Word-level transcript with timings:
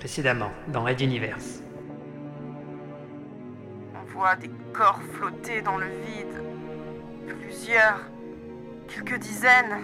Précédemment, 0.00 0.50
dans 0.68 0.82
Red 0.82 1.02
Universe. 1.02 1.62
On 3.94 4.10
voit 4.10 4.34
des 4.34 4.50
corps 4.72 4.98
flotter 5.12 5.60
dans 5.60 5.76
le 5.76 5.88
vide. 5.88 6.42
Plusieurs. 7.28 8.00
Quelques 8.88 9.18
dizaines. 9.18 9.76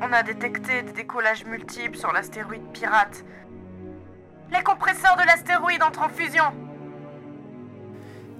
On 0.00 0.10
a 0.10 0.22
détecté 0.22 0.82
des 0.82 0.92
décollages 0.92 1.44
multiples 1.44 1.98
sur 1.98 2.12
l'astéroïde 2.12 2.66
pirate. 2.72 3.26
Les 4.50 4.62
compresseurs 4.62 5.16
de 5.16 5.26
l'astéroïde 5.26 5.82
entrent 5.82 6.04
en 6.04 6.08
fusion. 6.08 6.44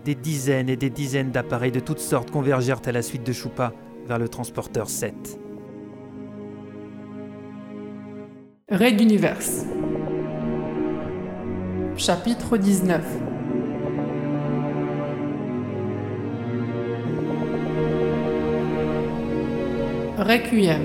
Des 0.07 0.15
dizaines 0.15 0.71
et 0.71 0.77
des 0.77 0.89
dizaines 0.89 1.31
d'appareils 1.31 1.73
de 1.73 1.81
toutes 1.81 2.01
sortes 2.01 2.31
convergèrent 2.31 2.81
à 2.87 2.93
la 2.93 3.03
suite 3.03 3.23
de 3.23 3.35
Choupa 3.35 3.75
vers 4.07 4.19
le 4.19 4.31
transporteur 4.31 4.89
7. 4.89 5.39
Red 8.71 8.99
Universe. 8.99 9.67
Chapitre 12.01 12.57
19. 12.57 13.05
Requiem. 20.17 20.81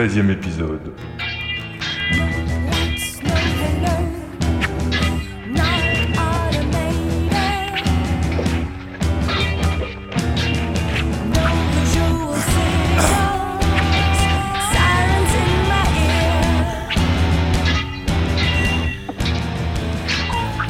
Treizième 0.00 0.30
épisode. 0.30 0.94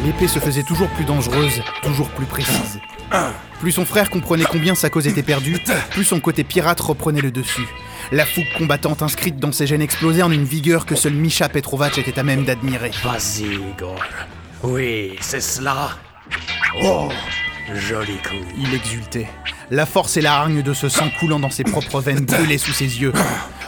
L'épée 0.04 0.26
se 0.26 0.40
faisait 0.40 0.64
toujours 0.64 0.88
plus 0.88 1.04
dangereuse, 1.04 1.62
toujours 1.84 2.08
plus 2.08 2.26
précise. 2.26 2.80
Plus 3.60 3.70
son 3.70 3.84
frère 3.84 4.10
comprenait 4.10 4.42
combien 4.42 4.74
sa 4.74 4.90
cause 4.90 5.06
était 5.06 5.22
perdue, 5.22 5.58
plus 5.90 6.02
son 6.02 6.18
côté 6.18 6.42
pirate 6.42 6.80
reprenait 6.80 7.20
le 7.20 7.30
dessus. 7.30 7.68
La 8.12 8.24
fougue 8.24 8.52
combattante 8.56 9.02
inscrite 9.02 9.36
dans 9.36 9.52
ses 9.52 9.66
gènes 9.66 9.82
explosait 9.82 10.22
en 10.22 10.30
une 10.30 10.44
vigueur 10.44 10.86
que 10.86 10.94
seul 10.94 11.12
Misha 11.12 11.48
Petrovac 11.48 11.98
était 11.98 12.18
à 12.18 12.22
même 12.22 12.44
d'admirer. 12.44 12.90
Vas-y, 13.02 13.54
Igor. 13.54 14.00
Oui, 14.62 15.16
c'est 15.20 15.40
cela. 15.40 15.90
Oh, 16.82 17.08
joli 17.74 18.16
coup. 18.18 18.44
Il 18.58 18.74
exultait. 18.74 19.28
La 19.70 19.86
force 19.86 20.16
et 20.16 20.20
la 20.20 20.34
hargne 20.34 20.62
de 20.62 20.74
ce 20.74 20.88
sang 20.88 21.08
coulant 21.20 21.38
dans 21.38 21.50
ses 21.50 21.62
propres 21.62 22.00
veines 22.00 22.24
brûlaient 22.24 22.58
sous 22.58 22.72
ses 22.72 23.00
yeux. 23.00 23.12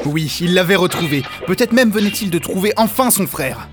Oui, 0.05 0.36
il 0.41 0.55
l'avait 0.55 0.77
retrouvé. 0.77 1.22
Peut-être 1.46 1.72
même 1.72 1.91
venait-il 1.91 2.30
de 2.30 2.39
trouver 2.39 2.72
enfin 2.77 3.11
son 3.11 3.27
frère. 3.27 3.68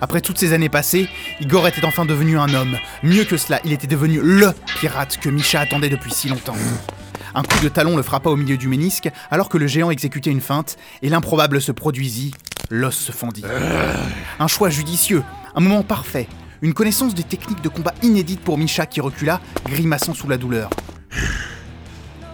Après 0.00 0.20
toutes 0.20 0.38
ces 0.38 0.52
années 0.52 0.68
passées, 0.68 1.08
Igor 1.40 1.66
était 1.66 1.84
enfin 1.84 2.04
devenu 2.04 2.38
un 2.38 2.52
homme. 2.54 2.78
Mieux 3.02 3.24
que 3.24 3.36
cela, 3.36 3.60
il 3.64 3.72
était 3.72 3.86
devenu 3.86 4.20
LE 4.22 4.52
pirate 4.78 5.18
que 5.20 5.28
Misha 5.28 5.60
attendait 5.60 5.88
depuis 5.88 6.12
si 6.12 6.28
longtemps. 6.28 6.56
Un 7.34 7.42
coup 7.42 7.58
de 7.62 7.68
talon 7.68 7.96
le 7.96 8.02
frappa 8.02 8.30
au 8.30 8.36
milieu 8.36 8.56
du 8.56 8.68
ménisque 8.68 9.10
alors 9.30 9.48
que 9.48 9.58
le 9.58 9.66
géant 9.66 9.90
exécutait 9.90 10.30
une 10.30 10.40
feinte 10.40 10.76
et 11.02 11.08
l'improbable 11.08 11.60
se 11.60 11.72
produisit. 11.72 12.32
L'os 12.70 12.94
se 12.94 13.12
fendit. 13.12 13.44
Un 14.38 14.46
choix 14.46 14.70
judicieux, 14.70 15.22
un 15.54 15.60
moment 15.60 15.82
parfait, 15.82 16.28
une 16.62 16.74
connaissance 16.74 17.14
des 17.14 17.24
techniques 17.24 17.62
de 17.62 17.68
combat 17.68 17.94
inédites 18.02 18.40
pour 18.40 18.56
Misha 18.56 18.86
qui 18.86 19.00
recula, 19.00 19.40
grimaçant 19.68 20.14
sous 20.14 20.28
la 20.28 20.38
douleur. 20.38 20.70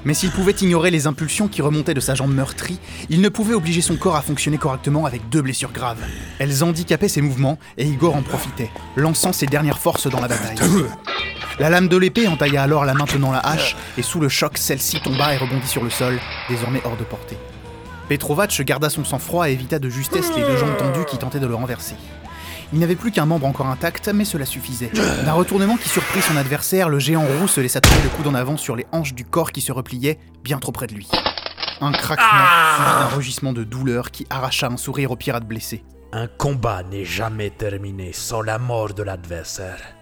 Mais 0.04 0.14
s'il 0.14 0.30
pouvait 0.30 0.52
ignorer 0.52 0.90
les 0.90 1.06
impulsions 1.06 1.48
qui 1.48 1.60
remontaient 1.60 1.94
de 1.94 2.00
sa 2.00 2.14
jambe 2.14 2.32
meurtrie, 2.32 2.78
il 3.10 3.20
ne 3.20 3.28
pouvait 3.28 3.54
obliger 3.54 3.82
son 3.82 3.96
corps 3.96 4.16
à 4.16 4.22
fonctionner 4.22 4.56
correctement 4.56 5.04
avec 5.04 5.28
deux 5.28 5.42
blessures 5.42 5.72
graves. 5.72 6.02
Elles 6.38 6.64
handicapaient 6.64 7.08
ses 7.08 7.20
mouvements 7.20 7.58
et 7.76 7.86
Igor 7.86 8.16
en 8.16 8.22
profitait, 8.22 8.70
lançant 8.96 9.32
ses 9.32 9.46
dernières 9.46 9.78
forces 9.78 10.06
dans 10.08 10.20
la 10.20 10.28
bataille. 10.28 10.56
La 11.60 11.68
lame 11.68 11.88
de 11.88 11.98
l'épée 11.98 12.26
entailla 12.26 12.62
alors 12.62 12.86
la 12.86 12.94
main 12.94 13.04
tenant 13.04 13.32
la 13.32 13.40
hache, 13.40 13.76
et 13.98 14.02
sous 14.02 14.18
le 14.18 14.30
choc, 14.30 14.56
celle-ci 14.56 14.98
tomba 15.02 15.34
et 15.34 15.36
rebondit 15.36 15.66
sur 15.66 15.84
le 15.84 15.90
sol, 15.90 16.18
désormais 16.48 16.80
hors 16.86 16.96
de 16.96 17.04
portée. 17.04 17.36
Petrovac 18.08 18.62
garda 18.62 18.88
son 18.88 19.04
sang-froid 19.04 19.46
et 19.46 19.52
évita 19.52 19.78
de 19.78 19.90
justesse 19.90 20.34
les 20.34 20.40
deux 20.40 20.56
jambes 20.56 20.78
tendues 20.78 21.04
qui 21.04 21.18
tentaient 21.18 21.38
de 21.38 21.46
le 21.46 21.54
renverser. 21.54 21.96
Il 22.72 22.78
n'avait 22.78 22.96
plus 22.96 23.10
qu'un 23.10 23.26
membre 23.26 23.44
encore 23.44 23.66
intact, 23.66 24.08
mais 24.08 24.24
cela 24.24 24.46
suffisait. 24.46 24.90
D'un 25.26 25.34
retournement 25.34 25.76
qui 25.76 25.90
surprit 25.90 26.22
son 26.22 26.38
adversaire, 26.38 26.88
le 26.88 26.98
géant 26.98 27.26
roux 27.26 27.46
se 27.46 27.60
laissa 27.60 27.82
tomber 27.82 28.04
le 28.04 28.08
coude 28.08 28.28
en 28.28 28.34
avant 28.34 28.56
sur 28.56 28.74
les 28.74 28.86
hanches 28.90 29.12
du 29.12 29.26
corps 29.26 29.52
qui 29.52 29.60
se 29.60 29.70
repliait 29.70 30.18
bien 30.42 30.60
trop 30.60 30.72
près 30.72 30.86
de 30.86 30.94
lui. 30.94 31.10
Un 31.82 31.92
craquement, 31.92 32.24
suivi 32.74 32.90
d'un 33.00 33.16
rugissement 33.16 33.52
de 33.52 33.64
douleur 33.64 34.10
qui 34.10 34.26
arracha 34.30 34.68
un 34.68 34.78
sourire 34.78 35.10
au 35.10 35.16
pirate 35.16 35.44
blessé. 35.44 35.84
Un 36.14 36.26
combat 36.26 36.84
n'est 36.84 37.04
jamais 37.04 37.50
terminé 37.50 38.14
sans 38.14 38.40
la 38.40 38.58
mort 38.58 38.94
de 38.94 39.02
l'adversaire. 39.02 39.99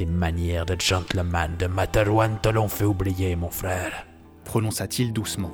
Tes 0.00 0.06
manières 0.06 0.64
de 0.64 0.80
gentleman 0.80 1.58
de 1.58 1.66
Materwan 1.66 2.38
te 2.40 2.48
l'ont 2.48 2.68
fait 2.68 2.86
oublier, 2.86 3.36
mon 3.36 3.50
frère. 3.50 4.06
Prononça-t-il 4.46 5.12
doucement. 5.12 5.50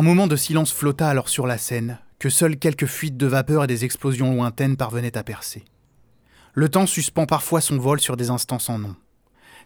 Un 0.00 0.02
moment 0.02 0.26
de 0.26 0.34
silence 0.34 0.72
flotta 0.72 1.10
alors 1.10 1.28
sur 1.28 1.46
la 1.46 1.58
scène, 1.58 1.98
que 2.18 2.30
seules 2.30 2.56
quelques 2.56 2.86
fuites 2.86 3.18
de 3.18 3.26
vapeur 3.26 3.64
et 3.64 3.66
des 3.66 3.84
explosions 3.84 4.34
lointaines 4.34 4.78
parvenaient 4.78 5.18
à 5.18 5.22
percer. 5.22 5.62
Le 6.54 6.70
temps 6.70 6.86
suspend 6.86 7.26
parfois 7.26 7.60
son 7.60 7.76
vol 7.76 8.00
sur 8.00 8.16
des 8.16 8.30
instants 8.30 8.58
sans 8.58 8.78
nom. 8.78 8.96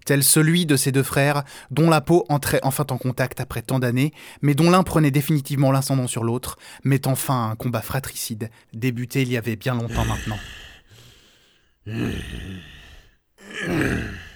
Tel 0.05 0.25
celui 0.25 0.67
de 0.67 0.75
ces 0.75 0.91
deux 0.91 1.05
frères, 1.05 1.45
dont 1.71 1.89
la 1.89 2.01
peau 2.01 2.25
entrait 2.29 2.59
enfin 2.65 2.85
en 2.91 2.99
contact 2.99 3.39
après 3.39 3.63
tant 3.63 3.79
d'années, 3.79 4.13
mais 4.43 4.57
dont 4.57 4.73
l'un 4.73 4.83
prenait 4.83 5.13
définitivement 5.13 5.71
l'ascendant 5.71 6.09
sur 6.09 6.25
l'autre, 6.25 6.59
mettant 6.83 7.15
fin 7.15 7.47
à 7.47 7.51
un 7.51 7.55
combat 7.55 7.81
fratricide, 7.81 8.51
débuté 8.73 9.23
il 9.23 9.31
y 9.31 9.37
avait 9.37 9.55
bien 9.55 9.77
longtemps 9.77 10.05
maintenant. 10.05 10.39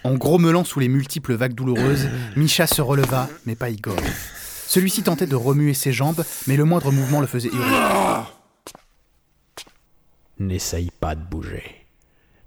En 0.04 0.14
grommelant 0.14 0.62
sous 0.62 0.78
les 0.78 0.88
multiples 0.88 1.34
vagues 1.34 1.54
douloureuses, 1.54 2.08
Misha 2.36 2.68
se 2.68 2.82
releva, 2.82 3.28
mais 3.46 3.56
pas 3.56 3.70
Igor. 3.70 3.96
Celui-ci 4.68 5.02
tentait 5.02 5.26
de 5.26 5.34
remuer 5.34 5.72
ses 5.72 5.92
jambes, 5.92 6.22
mais 6.46 6.58
le 6.58 6.66
moindre 6.66 6.92
mouvement 6.92 7.22
le 7.22 7.26
faisait 7.26 7.48
hurler. 7.48 8.22
N'essaye 10.38 10.90
pas 10.90 11.14
de 11.14 11.24
bouger. 11.24 11.86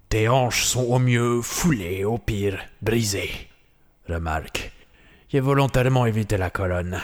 Tes 0.08 0.28
hanches 0.28 0.62
sont 0.62 0.84
au 0.84 1.00
mieux 1.00 1.42
foulées, 1.42 2.04
au 2.04 2.18
pire 2.18 2.60
brisées. 2.80 3.48
Remarque, 4.08 4.70
j'ai 5.30 5.40
volontairement 5.40 6.06
évité 6.06 6.36
la 6.36 6.50
colonne. 6.50 7.00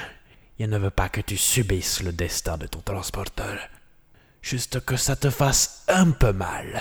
Il 0.61 0.71
ne 0.71 0.79
veut 0.79 0.91
pas 0.91 1.09
que 1.09 1.21
tu 1.21 1.37
subisses 1.37 2.01
le 2.05 2.13
destin 2.13 2.57
de 2.57 2.69
ton 2.69 2.81
transporteur. 2.81 3.59
Juste 4.41 4.85
que 4.85 4.97
ça 4.97 5.17
te 5.17 5.31
fasse 5.31 5.83
un 5.89 6.13
peu 6.13 6.33
mal. 6.33 6.81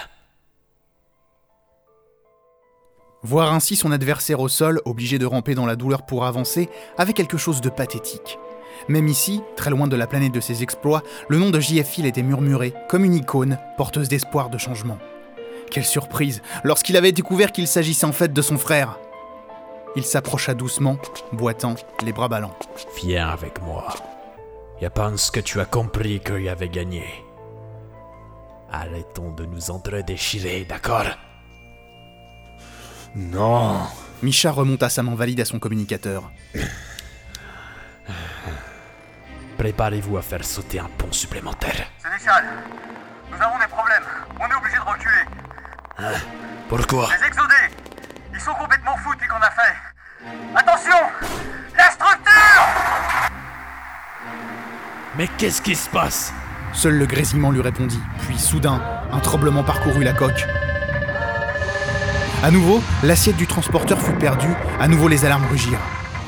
Voir 3.23 3.53
ainsi 3.53 3.75
son 3.75 3.91
adversaire 3.91 4.39
au 4.39 4.47
sol, 4.47 4.81
obligé 4.85 5.19
de 5.19 5.25
ramper 5.25 5.55
dans 5.55 5.65
la 5.65 5.75
douleur 5.75 6.05
pour 6.05 6.25
avancer, 6.25 6.69
avait 6.97 7.13
quelque 7.13 7.37
chose 7.37 7.61
de 7.61 7.69
pathétique. 7.69 8.37
Même 8.87 9.07
ici, 9.07 9.41
très 9.55 9.71
loin 9.71 9.87
de 9.87 9.95
la 9.95 10.07
planète 10.07 10.31
de 10.31 10.39
ses 10.39 10.63
exploits, 10.63 11.03
le 11.27 11.37
nom 11.37 11.49
de 11.49 11.59
JF 11.59 11.99
était 11.99 12.23
murmuré, 12.23 12.73
comme 12.89 13.03
une 13.03 13.15
icône, 13.15 13.57
porteuse 13.75 14.07
d'espoir 14.07 14.49
de 14.49 14.57
changement. 14.57 14.99
Quelle 15.71 15.85
surprise, 15.85 16.41
lorsqu'il 16.63 16.95
avait 16.95 17.11
découvert 17.11 17.51
qu'il 17.51 17.67
s'agissait 17.67 18.05
en 18.05 18.13
fait 18.13 18.31
de 18.31 18.41
son 18.41 18.57
frère 18.57 18.97
il 19.97 20.05
s'approcha 20.05 20.53
doucement, 20.53 20.97
boitant, 21.33 21.73
les 22.03 22.13
bras 22.13 22.27
ballants. 22.27 22.55
Viens 22.97 23.29
avec 23.29 23.59
moi. 23.63 23.95
Je 24.79 24.87
pense 24.87 25.31
que 25.31 25.39
tu 25.39 25.59
as 25.59 25.65
compris 25.65 26.19
qu'il 26.19 26.47
avait 26.49 26.69
gagné. 26.69 27.03
Arrêtons 28.71 29.31
de 29.31 29.45
nous 29.45 29.71
entre-déchirer, 29.71 30.65
d'accord? 30.65 31.07
Non. 33.17 33.87
Misha 34.21 34.51
remonta 34.51 34.89
sa 34.89 35.01
main 35.01 35.15
valide 35.15 35.39
à 35.39 35.45
son 35.45 35.57
communicateur. 35.57 36.31
Préparez-vous 39.57 40.17
à 40.17 40.21
faire 40.21 40.45
sauter 40.45 40.79
un 40.79 40.89
pont 40.99 41.11
supplémentaire. 41.11 41.87
Sénéchal, 41.97 42.45
nous 43.31 43.41
avons 43.41 43.57
des 43.57 43.65
problèmes. 43.65 44.03
On 44.39 44.45
est 44.45 44.55
obligé 44.55 44.75
de 44.75 44.81
reculer. 44.81 45.25
Pourquoi? 46.69 47.09
Les 47.19 47.25
exodés, 47.25 47.73
ils 48.35 48.39
sont 48.39 48.53
complètement 48.53 48.95
fous 48.97 49.13
depuis 49.15 49.27
qu'on 49.27 49.37
a 49.37 49.49
fait. 49.49 49.75
Attention 50.55 50.97
La 51.75 51.89
structure 51.89 52.63
Mais 55.17 55.27
qu'est-ce 55.39 55.63
qui 55.63 55.75
se 55.75 55.89
passe? 55.89 56.31
Seul 56.71 56.99
le 56.99 57.07
grésillement 57.07 57.49
lui 57.49 57.61
répondit, 57.61 58.01
puis 58.27 58.37
soudain, 58.37 58.79
un 59.11 59.19
tremblement 59.19 59.63
parcourut 59.63 60.03
la 60.03 60.13
coque. 60.13 60.45
À 62.43 62.51
nouveau, 62.51 62.81
l'assiette 63.03 63.35
du 63.35 63.47
transporteur 63.47 63.99
fut 63.99 64.13
perdue, 64.13 64.53
à 64.79 64.87
nouveau 64.87 65.07
les 65.07 65.25
alarmes 65.25 65.47
rugirent. 65.49 65.79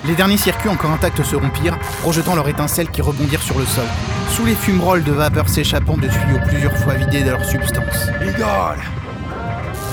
Les 0.06 0.16
derniers 0.16 0.38
circuits 0.38 0.70
encore 0.70 0.92
intacts 0.92 1.22
se 1.24 1.36
rompirent, 1.36 1.78
projetant 2.02 2.34
leurs 2.36 2.50
étincelles 2.50 2.90
qui 2.90 3.02
rebondirent 3.02 3.44
sur 3.44 3.60
le 3.60 3.66
sol. 3.66 3.86
Sous 4.32 4.46
les 4.46 4.56
fumerolles 4.56 5.04
de 5.04 5.12
vapeur 5.12 5.48
s'échappant 5.48 5.98
de 5.98 6.08
tuyaux 6.08 6.40
plusieurs 6.48 6.76
fois 6.78 6.96
vidés 6.96 7.24
de 7.24 7.30
leur 7.30 7.46
substance. 7.46 8.08
Igor 8.22 8.76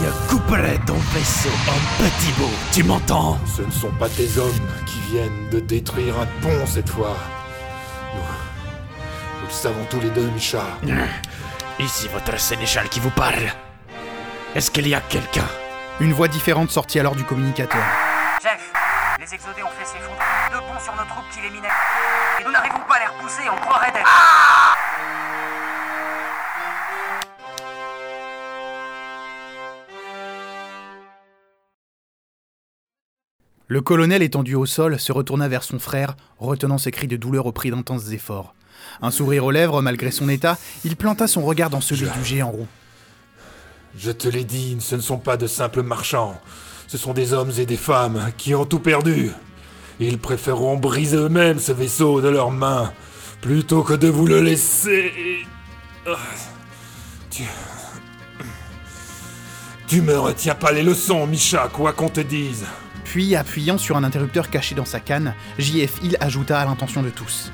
Je 0.02 0.28
couperai 0.28 0.78
ton 0.86 0.96
vaisseau 1.12 1.50
en 1.68 2.02
petits 2.02 2.32
bouts, 2.38 2.50
tu 2.72 2.82
m'entends? 2.82 3.38
Ce 3.54 3.62
ne 3.62 3.70
sont 3.70 3.92
pas 3.98 4.08
tes 4.08 4.38
hommes 4.38 4.70
qui 4.86 4.98
viennent 5.10 5.50
de 5.50 5.60
détruire 5.60 6.14
un 6.18 6.26
pont 6.40 6.66
cette 6.66 6.88
fois. 6.88 7.16
Nous. 8.14 8.20
Nous 9.40 9.48
le 9.48 9.52
savons 9.52 9.84
tous 9.90 10.00
les 10.00 10.10
deux, 10.10 10.30
Micha. 10.34 10.62
Ici 11.78 12.08
votre 12.12 12.40
sénéchal 12.40 12.88
qui 12.88 13.00
vous 13.00 13.10
parle. 13.10 13.52
Est-ce 14.54 14.70
qu'il 14.70 14.88
y 14.88 14.94
a 14.94 15.00
quelqu'un? 15.00 15.44
Une 15.98 16.12
voix 16.12 16.28
différente 16.28 16.70
sortit 16.70 17.00
alors 17.00 17.16
du 17.16 17.24
communicateur. 17.24 17.82
Chef, 18.42 18.70
les 19.18 19.34
exodés 19.34 19.62
ont 19.62 19.70
fait 19.70 19.86
s'effondrer 19.86 20.24
deux 20.52 20.58
ponts 20.58 20.78
sur 20.78 20.92
nos 20.92 21.08
troupes 21.08 21.24
qui 21.32 21.40
les 21.40 21.48
minaient. 21.48 21.68
Et 22.38 22.44
nous 22.44 22.52
n'arrivons 22.52 22.80
pas 22.86 22.96
à 22.96 22.98
les 22.98 23.06
repousser, 23.06 23.48
on 23.50 23.56
croirait 23.56 23.92
d'être... 23.92 24.06
Le 33.68 33.80
colonel 33.80 34.22
étendu 34.22 34.54
au 34.54 34.66
sol 34.66 35.00
se 35.00 35.12
retourna 35.12 35.48
vers 35.48 35.62
son 35.62 35.78
frère, 35.78 36.14
retenant 36.38 36.76
ses 36.76 36.90
cris 36.90 37.08
de 37.08 37.16
douleur 37.16 37.46
au 37.46 37.52
prix 37.52 37.70
d'intenses 37.70 38.10
efforts. 38.10 38.54
Un 39.00 39.10
sourire 39.10 39.46
aux 39.46 39.50
lèvres, 39.50 39.80
malgré 39.80 40.10
son 40.10 40.28
état, 40.28 40.58
il 40.84 40.94
planta 40.96 41.26
son 41.26 41.40
regard 41.40 41.70
dans 41.70 41.80
celui 41.80 42.10
du 42.10 42.22
géant 42.22 42.50
roux. 42.50 42.68
Je 43.98 44.10
te 44.10 44.28
l'ai 44.28 44.44
dit, 44.44 44.76
ce 44.80 44.94
ne 44.94 45.00
sont 45.00 45.18
pas 45.18 45.36
de 45.36 45.46
simples 45.46 45.82
marchands. 45.82 46.38
Ce 46.86 46.98
sont 46.98 47.14
des 47.14 47.32
hommes 47.32 47.52
et 47.58 47.66
des 47.66 47.76
femmes 47.76 48.30
qui 48.36 48.54
ont 48.54 48.66
tout 48.66 48.78
perdu. 48.78 49.30
Ils 49.98 50.18
préféreront 50.18 50.76
briser 50.76 51.16
eux-mêmes 51.16 51.58
ce 51.58 51.72
vaisseau 51.72 52.20
de 52.20 52.28
leurs 52.28 52.50
mains 52.50 52.92
plutôt 53.40 53.82
que 53.82 53.94
de 53.94 54.08
vous 54.08 54.26
le 54.26 54.40
laisser. 54.40 55.46
Ah. 56.06 56.16
Tu. 57.30 57.44
Tu 59.86 60.02
me 60.02 60.18
retiens 60.18 60.54
pas 60.54 60.72
les 60.72 60.82
leçons, 60.82 61.26
Micha, 61.26 61.68
quoi 61.72 61.92
qu'on 61.92 62.08
te 62.08 62.20
dise. 62.20 62.66
Puis, 63.04 63.34
appuyant 63.34 63.78
sur 63.78 63.96
un 63.96 64.04
interrupteur 64.04 64.50
caché 64.50 64.74
dans 64.74 64.84
sa 64.84 65.00
canne, 65.00 65.34
JF 65.58 66.02
Hill 66.02 66.16
ajouta 66.20 66.60
à 66.60 66.64
l'intention 66.64 67.02
de 67.02 67.10
tous. 67.10 67.50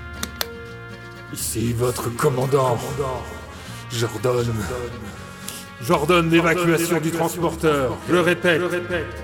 Ici 1.33 1.73
votre 1.73 2.09
commandant. 2.09 2.79
J'ordonne. 3.91 4.55
J'ordonne 5.87 6.31
l'évacuation 6.31 7.01
du 7.01 7.11
transporteur. 7.11 7.97
Je 8.09 8.17
répète, 8.17 8.63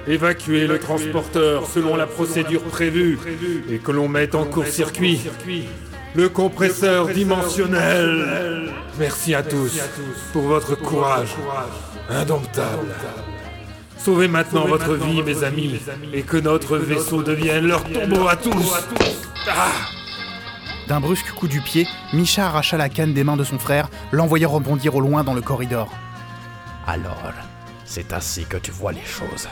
évacuer 0.07 0.67
le 0.67 0.79
transporteur 0.79 1.67
selon 1.67 1.97
la 1.97 2.07
procédure 2.07 2.63
prévue 2.63 3.19
et 3.71 3.79
que 3.79 3.93
l'on 3.93 4.09
mette 4.09 4.35
en 4.35 4.45
court-circuit. 4.45 5.21
le 6.15 6.29
compresseur 6.29 7.09
dimensionnel. 7.09 8.73
Merci 8.99 9.35
à 9.35 9.43
tous 9.43 9.79
pour 10.33 10.43
votre 10.43 10.75
courage. 10.75 11.37
indomptable. 12.11 12.89
Sauvez 13.99 14.29
maintenant 14.29 14.65
votre 14.65 14.95
vie, 14.95 15.23
mes 15.23 15.45
amis, 15.45 15.81
et 16.13 16.23
que 16.23 16.37
notre 16.37 16.79
vaisseau 16.79 17.23
devienne 17.23 17.67
leur 17.67 17.85
tombeau 17.85 18.29
à 18.29 18.37
tous. 18.37 18.73
Ah. 19.49 19.69
D'un 20.89 21.01
brusque 21.01 21.31
coup 21.33 21.49
du 21.49 21.61
pied, 21.61 21.87
Misha 22.15 22.47
arracha 22.47 22.79
la 22.79 22.89
canne 22.89 23.13
des 23.13 23.23
mains 23.23 23.37
de 23.37 23.45
son 23.45 23.59
frère, 23.59 23.91
l'envoyant 24.11 24.49
rebondir 24.49 24.95
au 24.97 25.01
loin 25.01 25.25
dans 25.25 25.35
le 25.35 25.43
corridor. 25.43 25.91
Alors, 26.89 27.33
c'est 27.85 28.13
ainsi 28.13 28.45
que 28.47 28.57
tu 28.57 28.71
vois 28.71 28.93
les 28.93 29.05
choses. 29.05 29.47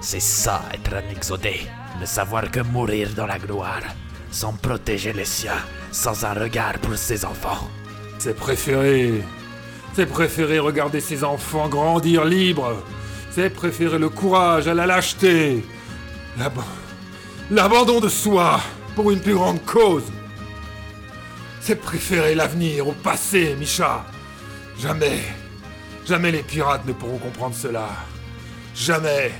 C'est 0.00 0.20
ça 0.20 0.62
être 0.74 0.94
un 0.94 1.10
exodé, 1.10 1.60
ne 2.00 2.06
savoir 2.06 2.50
que 2.50 2.60
mourir 2.60 3.08
dans 3.16 3.26
la 3.26 3.38
gloire, 3.38 3.82
sans 4.30 4.52
protéger 4.52 5.12
les 5.12 5.24
siens, 5.24 5.62
sans 5.90 6.24
un 6.24 6.34
regard 6.34 6.78
pour 6.80 6.96
ses 6.96 7.24
enfants. 7.24 7.68
C'est 8.18 8.36
préféré. 8.36 9.22
C'est 9.94 10.06
préféré 10.06 10.58
regarder 10.58 11.00
ses 11.00 11.24
enfants 11.24 11.68
grandir 11.68 12.24
libres. 12.24 12.76
C'est 13.30 13.50
préférer 13.50 13.98
le 13.98 14.08
courage 14.10 14.68
à 14.68 14.74
la 14.74 14.86
lâcheté. 14.86 15.64
L'ab- 16.38 16.62
L'abandon 17.50 18.00
de 18.00 18.08
soi 18.08 18.60
pour 18.94 19.10
une 19.10 19.20
plus 19.20 19.34
grande 19.34 19.64
cause. 19.64 20.04
C'est 21.60 21.76
préférer 21.76 22.34
l'avenir 22.34 22.86
au 22.86 22.92
passé, 22.92 23.56
Micha. 23.58 24.04
Jamais, 24.78 25.20
jamais 26.06 26.32
les 26.32 26.42
pirates 26.42 26.86
ne 26.86 26.92
pourront 26.92 27.18
comprendre 27.18 27.54
cela. 27.54 27.88
Jamais. 28.74 29.32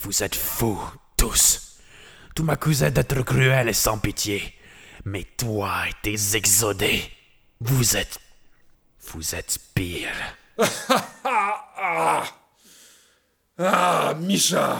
Vous 0.00 0.22
êtes 0.22 0.36
fous, 0.36 0.80
tous. 1.16 1.78
Tu 2.34 2.42
m'accusais 2.42 2.90
d'être 2.90 3.22
cruel 3.22 3.68
et 3.68 3.72
sans 3.72 3.98
pitié. 3.98 4.54
Mais 5.04 5.24
toi 5.36 5.88
et 5.88 5.92
tes 6.02 6.36
exodés, 6.36 7.02
vous 7.60 7.96
êtes... 7.96 8.18
Vous 9.12 9.34
êtes 9.34 9.58
pire. 9.74 10.10
Ah, 11.80 12.24
ah, 13.58 14.14
Micha 14.20 14.76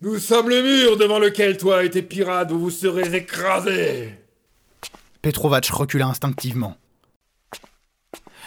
Nous 0.00 0.18
sommes 0.18 0.48
le 0.48 0.62
mur 0.62 0.96
devant 0.96 1.18
lequel 1.18 1.58
toi 1.58 1.84
et 1.84 1.90
tes 1.90 2.02
pirates 2.02 2.50
vous 2.50 2.58
vous 2.58 2.70
serez 2.70 3.14
écrasés 3.14 4.18
Petrovac 5.20 5.66
recula 5.66 6.06
instinctivement. 6.06 6.76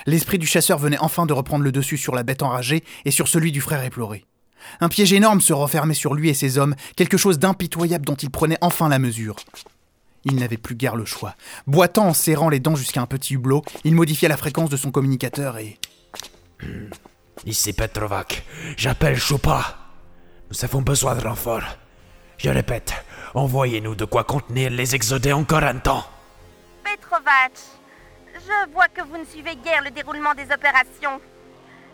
L'esprit 0.05 0.37
du 0.37 0.47
chasseur 0.47 0.77
venait 0.77 0.99
enfin 0.99 1.25
de 1.25 1.33
reprendre 1.33 1.63
le 1.63 1.71
dessus 1.71 1.97
sur 1.97 2.15
la 2.15 2.23
bête 2.23 2.43
enragée 2.43 2.83
et 3.05 3.11
sur 3.11 3.27
celui 3.27 3.51
du 3.51 3.61
frère 3.61 3.83
éploré. 3.83 4.25
Un 4.79 4.89
piège 4.89 5.13
énorme 5.13 5.41
se 5.41 5.53
refermait 5.53 5.93
sur 5.93 6.13
lui 6.13 6.29
et 6.29 6.33
ses 6.33 6.57
hommes, 6.57 6.75
quelque 6.95 7.17
chose 7.17 7.39
d'impitoyable 7.39 8.05
dont 8.05 8.15
il 8.15 8.29
prenait 8.29 8.57
enfin 8.61 8.89
la 8.89 8.99
mesure. 8.99 9.35
Il 10.25 10.35
n'avait 10.35 10.57
plus 10.57 10.75
guère 10.75 10.95
le 10.95 11.05
choix. 11.05 11.35
Boitant 11.67 12.07
en 12.07 12.13
serrant 12.13 12.49
les 12.49 12.59
dents 12.59 12.75
jusqu'à 12.75 13.01
un 13.01 13.05
petit 13.05 13.35
hublot, 13.35 13.63
il 13.83 13.95
modifia 13.95 14.27
la 14.27 14.37
fréquence 14.37 14.69
de 14.69 14.77
son 14.77 14.91
communicateur 14.91 15.57
et... 15.57 15.77
Ici 17.45 17.71
Petrovac, 17.71 18.43
j'appelle 18.75 19.17
Choupa. 19.17 19.77
Nous 20.49 20.65
avons 20.65 20.81
besoin 20.81 21.15
de 21.15 21.21
renfort. 21.21 21.63
Je 22.37 22.49
répète, 22.49 22.93
envoyez-nous 23.35 23.95
de 23.95 24.05
quoi 24.05 24.23
contenir 24.23 24.69
les 24.71 24.95
exodés 24.95 25.33
encore 25.33 25.63
un 25.63 25.77
temps. 25.77 26.05
Petrovac, 26.83 27.51
je 28.45 28.71
vois 28.71 28.87
que 28.87 29.01
vous 29.01 29.17
ne 29.17 29.25
suivez 29.25 29.55
guère 29.55 29.83
le 29.83 29.91
déroulement 29.91 30.33
des 30.33 30.51
opérations. 30.51 31.19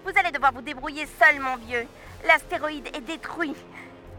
Vous 0.06 0.12
allez 0.18 0.32
devoir 0.32 0.52
vous 0.52 0.62
débrouiller 0.62 1.08
seul, 1.20 1.40
mon 1.40 1.56
vieux. 1.56 1.88
L'astéroïde 2.28 2.88
est 2.94 3.02
détruit. 3.02 3.56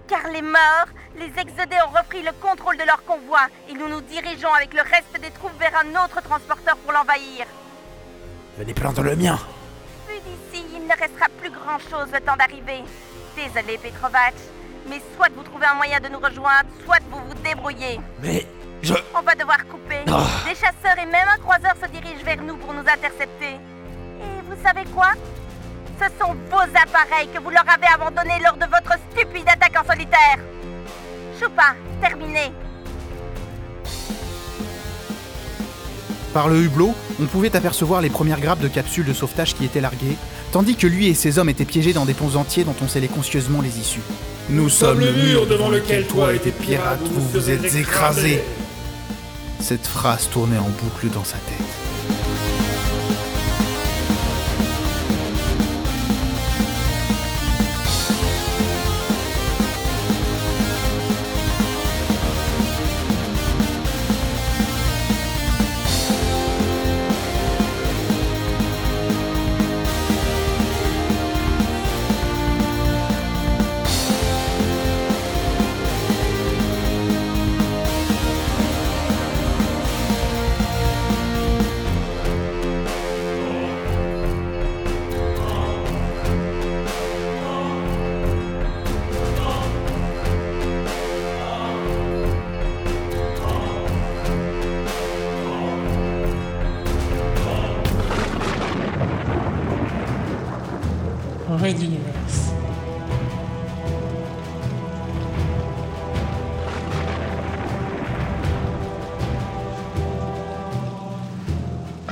Car 0.08 0.28
les 0.28 0.42
morts, 0.42 0.88
les 1.16 1.32
exodés 1.40 1.78
ont 1.86 1.96
repris 1.96 2.22
le 2.22 2.32
contrôle 2.32 2.76
de 2.76 2.84
leur 2.84 3.04
convoi 3.04 3.40
et 3.68 3.74
nous 3.74 3.88
nous 3.88 4.00
dirigeons 4.02 4.52
avec 4.52 4.74
le 4.74 4.82
reste 4.82 5.18
des 5.20 5.30
troupes 5.30 5.58
vers 5.58 5.74
un 5.78 6.04
autre 6.04 6.22
transporteur 6.22 6.76
pour 6.78 6.92
l'envahir. 6.92 7.46
Venez 8.58 8.74
prendre 8.74 9.02
le 9.02 9.16
mien. 9.16 9.38
Vu 10.08 10.20
d'ici, 10.20 10.64
il 10.74 10.86
ne 10.86 10.92
restera 10.92 11.26
plus 11.40 11.50
grand-chose 11.50 12.12
le 12.12 12.20
temps 12.20 12.36
d'arriver. 12.36 12.84
Désolé, 13.36 13.78
Petrovac, 13.78 14.34
mais 14.88 15.00
soit 15.16 15.30
vous 15.34 15.42
trouvez 15.42 15.66
un 15.66 15.74
moyen 15.74 16.00
de 16.00 16.08
nous 16.08 16.20
rejoindre, 16.20 16.68
soit 16.84 17.00
vous 17.10 17.20
vous 17.26 17.34
débrouillez. 17.42 17.98
Mais 18.22 18.46
je... 18.84 18.94
On 19.16 19.22
va 19.22 19.34
devoir 19.34 19.58
couper. 19.66 19.98
Ah. 20.08 20.26
Des 20.44 20.54
chasseurs 20.54 20.98
et 21.02 21.06
même 21.06 21.28
un 21.34 21.38
croiseur 21.38 21.74
se 21.82 21.88
dirigent 21.90 22.24
vers 22.24 22.42
nous 22.42 22.56
pour 22.56 22.72
nous 22.72 22.80
intercepter. 22.80 23.54
Et 24.20 24.42
vous 24.48 24.56
savez 24.62 24.84
quoi? 24.94 25.12
Ce 26.00 26.06
sont 26.20 26.34
vos 26.50 26.58
appareils 26.58 27.28
que 27.32 27.40
vous 27.40 27.50
leur 27.50 27.64
avez 27.68 27.86
abandonnés 27.86 28.42
lors 28.42 28.56
de 28.56 28.66
votre 28.66 28.98
stupide 29.10 29.48
attaque 29.48 29.76
en 29.82 29.88
solitaire. 29.90 30.38
Choupa, 31.40 31.74
terminé. 32.00 32.52
Par 36.32 36.48
le 36.48 36.62
hublot, 36.62 36.92
on 37.22 37.26
pouvait 37.26 37.54
apercevoir 37.54 38.00
les 38.00 38.10
premières 38.10 38.40
grappes 38.40 38.58
de 38.58 38.66
capsules 38.66 39.04
de 39.04 39.12
sauvetage 39.12 39.54
qui 39.54 39.64
étaient 39.64 39.80
larguées, 39.80 40.16
tandis 40.50 40.74
que 40.74 40.88
lui 40.88 41.06
et 41.06 41.14
ses 41.14 41.38
hommes 41.38 41.48
étaient 41.48 41.64
piégés 41.64 41.92
dans 41.92 42.04
des 42.04 42.14
ponts 42.14 42.34
entiers 42.34 42.64
dont 42.64 42.74
on 42.82 42.88
scellait 42.88 43.06
conscieusement 43.06 43.60
les 43.60 43.78
issues. 43.78 44.02
Nous 44.48 44.68
sommes 44.68 44.98
le 44.98 45.12
mur 45.12 45.46
devant 45.46 45.68
lequel 45.68 46.06
toi 46.08 46.34
et 46.34 46.40
tes 46.40 46.50
pirates 46.50 47.00
vous 47.02 47.28
vous 47.28 47.50
êtes 47.50 47.76
écrasés. 47.76 48.42
Cette 49.60 49.86
phrase 49.86 50.28
tournait 50.30 50.58
en 50.58 50.68
boucle 50.68 51.10
dans 51.10 51.24
sa 51.24 51.38
tête. 51.38 51.73